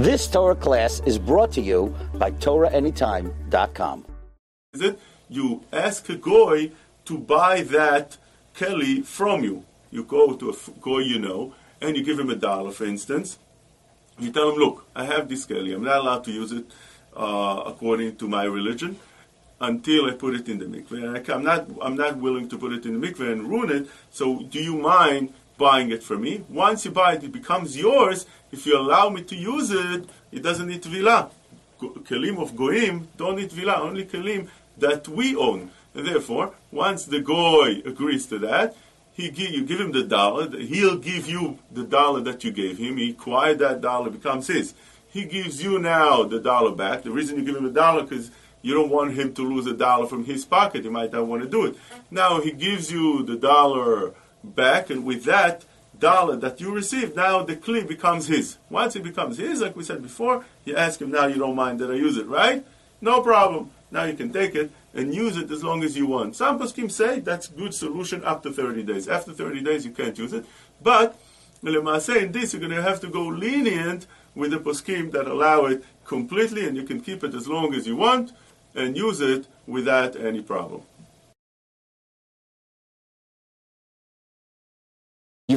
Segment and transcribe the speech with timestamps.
[0.00, 4.06] This Torah class is brought to you by TorahAnytime.com.
[4.72, 6.70] Is it you ask a goy
[7.04, 8.16] to buy that
[8.56, 9.62] keli from you?
[9.90, 11.52] You go to a goy you know,
[11.82, 13.38] and you give him a dollar, for instance.
[14.18, 15.74] You tell him, look, I have this keli.
[15.74, 16.64] I'm not allowed to use it
[17.14, 18.98] uh, according to my religion
[19.60, 21.28] until I put it in the mikveh.
[21.28, 23.90] I'm not, I'm not willing to put it in the mikveh and ruin it.
[24.10, 26.42] So, do you mind buying it from me.
[26.48, 28.26] Once you buy it, it becomes yours.
[28.50, 31.30] If you allow me to use it, it doesn't need vila.
[31.80, 35.70] Kelim of goyim don't need vila, only kelim that we own.
[35.94, 38.74] And therefore, once the goy agrees to that,
[39.12, 42.78] he give, you give him the dollar, he'll give you the dollar that you gave
[42.78, 42.96] him.
[42.96, 44.72] He acquired that dollar, becomes his.
[45.12, 47.02] He gives you now the dollar back.
[47.02, 48.30] The reason you give him a dollar because
[48.62, 50.84] you don't want him to lose a dollar from his pocket.
[50.84, 51.76] He might not want to do it.
[52.10, 55.64] Now he gives you the dollar back, and with that
[55.98, 58.58] dollar that you received, now the kli becomes his.
[58.70, 61.78] Once it becomes his, like we said before, you ask him, now you don't mind
[61.80, 62.64] that I use it, right?
[63.00, 63.70] No problem.
[63.90, 66.36] Now you can take it and use it as long as you want.
[66.36, 69.08] Some poskim say that's good solution up to 30 days.
[69.08, 70.44] After 30 days, you can't use it.
[70.82, 71.18] But,
[71.62, 75.84] in this, you're going to have to go lenient with the poskim that allow it
[76.04, 78.32] completely, and you can keep it as long as you want
[78.74, 80.82] and use it without any problem.